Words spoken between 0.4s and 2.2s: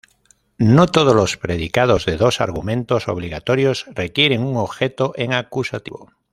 No todos los predicados de